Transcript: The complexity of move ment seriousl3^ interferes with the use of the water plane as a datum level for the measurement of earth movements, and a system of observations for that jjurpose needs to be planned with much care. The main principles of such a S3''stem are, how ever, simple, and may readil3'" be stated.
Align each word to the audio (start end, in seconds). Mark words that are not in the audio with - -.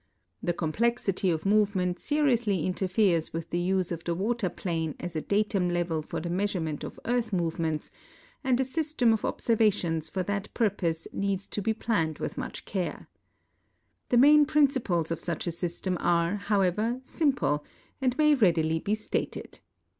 The 0.41 0.51
complexity 0.51 1.29
of 1.29 1.45
move 1.45 1.75
ment 1.75 1.99
seriousl3^ 1.99 2.65
interferes 2.65 3.33
with 3.33 3.51
the 3.51 3.59
use 3.59 3.91
of 3.91 4.03
the 4.03 4.15
water 4.15 4.49
plane 4.49 4.95
as 4.99 5.15
a 5.15 5.21
datum 5.21 5.69
level 5.69 6.01
for 6.01 6.19
the 6.19 6.27
measurement 6.31 6.83
of 6.83 6.99
earth 7.05 7.31
movements, 7.31 7.91
and 8.43 8.59
a 8.59 8.65
system 8.65 9.13
of 9.13 9.23
observations 9.23 10.09
for 10.09 10.23
that 10.23 10.51
jjurpose 10.55 11.05
needs 11.13 11.45
to 11.49 11.61
be 11.61 11.75
planned 11.75 12.17
with 12.17 12.35
much 12.35 12.65
care. 12.65 13.09
The 14.09 14.17
main 14.17 14.45
principles 14.47 15.11
of 15.11 15.21
such 15.21 15.45
a 15.45 15.51
S3''stem 15.51 15.97
are, 15.99 16.33
how 16.37 16.61
ever, 16.61 16.99
simple, 17.03 17.63
and 18.01 18.17
may 18.17 18.35
readil3'" 18.35 18.83
be 18.83 18.95
stated. 18.95 19.59